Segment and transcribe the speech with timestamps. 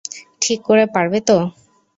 [0.41, 1.37] ঠিক করে পারবে তো?